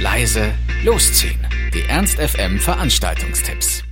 [0.00, 0.52] leise,
[0.84, 1.40] losziehen.
[1.74, 3.82] Die Ernst FM Veranstaltungstipps.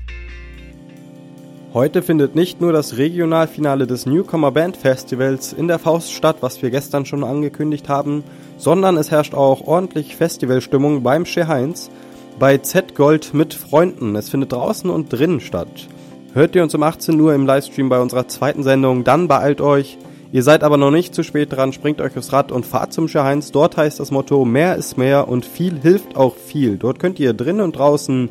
[1.74, 6.62] Heute findet nicht nur das Regionalfinale des Newcomer Band Festivals in der Faust statt, was
[6.62, 8.22] wir gestern schon angekündigt haben,
[8.56, 11.90] sondern es herrscht auch ordentlich Festivalstimmung beim Che Heinz
[12.38, 14.14] bei Z Gold mit Freunden.
[14.14, 15.88] Es findet draußen und drinnen statt.
[16.34, 19.98] Hört ihr uns um 18 Uhr im Livestream bei unserer zweiten Sendung, dann beeilt euch.
[20.36, 23.06] Ihr seid aber noch nicht zu spät dran, springt euch aufs Rad und fahrt zum
[23.06, 23.52] Che Heinz.
[23.52, 26.76] Dort heißt das Motto, mehr ist mehr und viel hilft auch viel.
[26.76, 28.28] Dort könnt ihr drinnen und draußen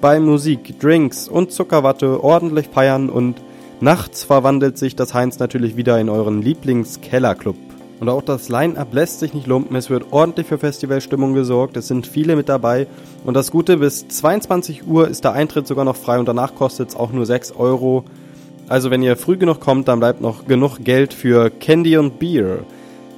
[0.00, 3.42] bei Musik, Drinks und Zuckerwatte ordentlich feiern und
[3.80, 7.56] nachts verwandelt sich das Heinz natürlich wieder in euren Lieblingskellerclub.
[8.00, 11.86] Und auch das Line-Up lässt sich nicht lumpen, es wird ordentlich für Festivalstimmung gesorgt, es
[11.86, 12.86] sind viele mit dabei
[13.26, 16.88] und das Gute, bis 22 Uhr ist der Eintritt sogar noch frei und danach kostet
[16.88, 18.04] es auch nur 6 Euro.
[18.72, 22.60] Also wenn ihr früh genug kommt, dann bleibt noch genug Geld für Candy und Beer.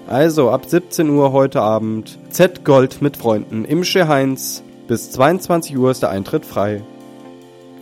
[0.08, 5.78] Also ab 17 Uhr heute Abend Z Gold mit Freunden im Che Heinz bis 22
[5.78, 6.82] Uhr ist der Eintritt frei.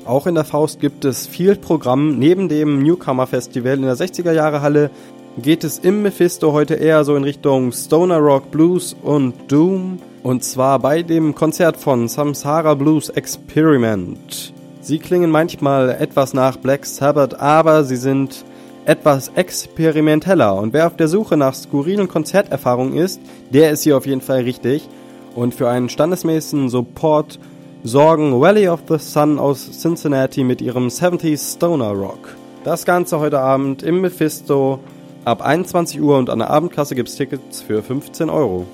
[0.05, 2.19] Auch in der Faust gibt es viel Programm.
[2.19, 4.91] Neben dem Newcomer Festival in der 60er Jahre Halle
[5.39, 9.99] geht es im Mephisto heute eher so in Richtung Stoner Rock Blues und Doom.
[10.23, 14.53] Und zwar bei dem Konzert von Samsara Blues Experiment.
[14.83, 18.45] Sie klingen manchmal etwas nach Black Sabbath, aber sie sind
[18.85, 20.57] etwas experimenteller.
[20.57, 24.41] Und wer auf der Suche nach skurrilen Konzerterfahrungen ist, der ist hier auf jeden Fall
[24.41, 24.89] richtig.
[25.37, 27.39] Und für einen standesmäßigen Support
[27.85, 32.35] sorgen Valley of the Sun aus Cincinnati mit ihrem 70s Stoner Rock.
[32.65, 34.81] Das Ganze heute Abend im Mephisto
[35.25, 38.67] ab 21 Uhr und an der Abendkasse gibt's Tickets für 15 Euro.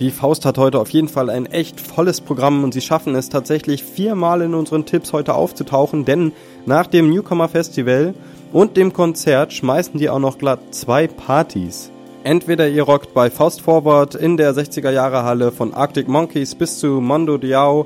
[0.00, 3.28] Die Faust hat heute auf jeden Fall ein echt volles Programm und sie schaffen es
[3.28, 6.32] tatsächlich viermal in unseren Tipps heute aufzutauchen, denn
[6.64, 8.14] nach dem Newcomer Festival
[8.50, 11.90] und dem Konzert schmeißen die auch noch glatt zwei Partys.
[12.24, 16.78] Entweder ihr rockt bei Faust Forward in der 60er Jahre Halle von Arctic Monkeys bis
[16.78, 17.84] zu Mondo Diao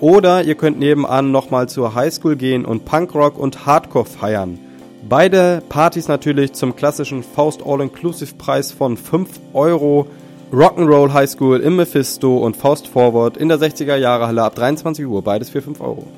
[0.00, 4.56] oder ihr könnt nebenan nochmal zur Highschool gehen und Punkrock und Hardcore feiern.
[5.08, 10.06] Beide Partys natürlich zum klassischen Faust All-Inclusive Preis von 5 Euro.
[10.52, 15.06] Rock'n'Roll High School im Mephisto und Faust Forward in der 60er Jahre Halle ab 23
[15.06, 16.08] Uhr, beides für 5 Euro.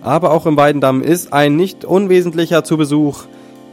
[0.00, 3.24] Aber auch im Weidendamm ist ein nicht unwesentlicher zu Besuch.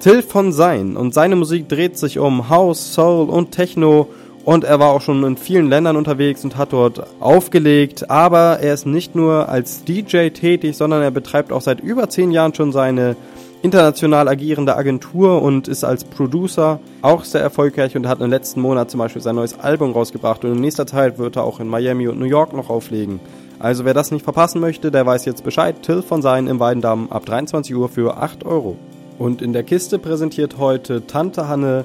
[0.01, 4.09] Till von Sein und seine Musik dreht sich um House, Soul und Techno
[4.43, 8.73] und er war auch schon in vielen Ländern unterwegs und hat dort aufgelegt, aber er
[8.73, 12.73] ist nicht nur als DJ tätig, sondern er betreibt auch seit über zehn Jahren schon
[12.73, 13.15] seine
[13.61, 18.89] international agierende Agentur und ist als Producer auch sehr erfolgreich und hat im letzten Monat
[18.89, 22.07] zum Beispiel sein neues Album rausgebracht und in nächster Zeit wird er auch in Miami
[22.07, 23.19] und New York noch auflegen.
[23.59, 25.81] Also wer das nicht verpassen möchte, der weiß jetzt Bescheid.
[25.81, 28.77] Till von Sein im Weidendamm ab 23 Uhr für 8 Euro.
[29.17, 31.83] Und in der Kiste präsentiert heute Tante Hanne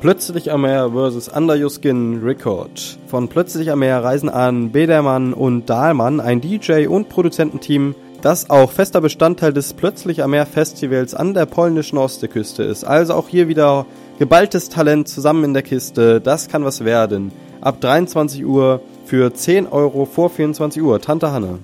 [0.00, 1.30] Plötzlich am Meer vs.
[1.34, 2.98] Under Your Skin Record.
[3.06, 8.72] Von Plötzlich am Meer reisen an Bedermann und Dahlmann, ein DJ- und Produzententeam, das auch
[8.72, 12.84] fester Bestandteil des Plötzlich am Meer Festivals an der polnischen Ostseeküste ist.
[12.84, 13.84] Also auch hier wieder
[14.18, 16.22] geballtes Talent zusammen in der Kiste.
[16.22, 17.32] Das kann was werden.
[17.60, 21.02] Ab 23 Uhr für 10 Euro vor 24 Uhr.
[21.02, 21.58] Tante Hanne.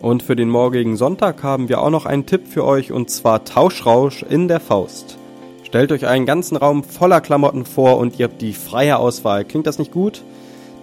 [0.00, 3.44] Und für den morgigen Sonntag haben wir auch noch einen Tipp für euch und zwar
[3.44, 5.18] Tauschrausch in der Faust.
[5.64, 9.44] Stellt euch einen ganzen Raum voller Klamotten vor und ihr habt die freie Auswahl.
[9.44, 10.22] Klingt das nicht gut?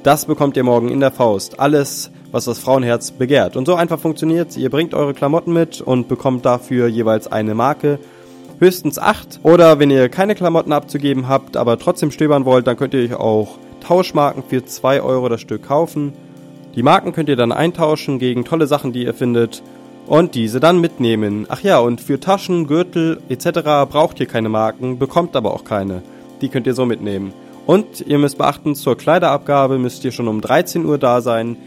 [0.04, 1.60] Das bekommt ihr morgen in der Faust.
[1.60, 3.56] Alles, was das Frauenherz begehrt.
[3.56, 4.58] Und so einfach funktioniert's.
[4.58, 8.00] Ihr bringt eure Klamotten mit und bekommt dafür jeweils eine Marke.
[8.60, 9.40] Höchstens acht.
[9.44, 13.14] Oder wenn ihr keine Klamotten abzugeben habt, aber trotzdem stöbern wollt, dann könnt ihr euch
[13.14, 16.14] auch Tauschmarken für zwei Euro das Stück kaufen.
[16.76, 19.62] Die Marken könnt ihr dann eintauschen gegen tolle Sachen, die ihr findet
[20.08, 21.46] und diese dann mitnehmen.
[21.50, 23.62] Ach ja, und für Taschen, Gürtel etc.
[23.88, 26.02] braucht ihr keine Marken, bekommt aber auch keine.
[26.42, 27.32] Die könnt ihr so mitnehmen.
[27.68, 31.58] Und ihr müsst beachten, zur Kleiderabgabe müsst ihr schon um 13 Uhr da sein.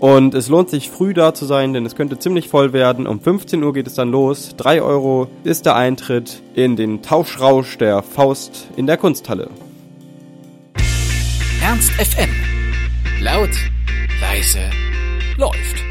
[0.00, 3.06] Und es lohnt sich früh da zu sein, denn es könnte ziemlich voll werden.
[3.06, 4.54] Um 15 Uhr geht es dann los.
[4.56, 9.48] 3 Euro ist der Eintritt in den Tauschrausch der Faust in der Kunsthalle.
[11.62, 12.30] Ernst FM.
[13.20, 13.50] Laut
[14.20, 14.70] leise
[15.38, 15.83] läuft.